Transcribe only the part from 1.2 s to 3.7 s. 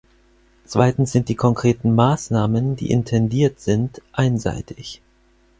die konkreten Maßnahmen, die intendiert